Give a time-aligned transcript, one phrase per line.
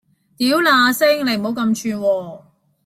[0.35, 1.07] 挑那星！
[1.27, 2.41] 你唔好咁串喎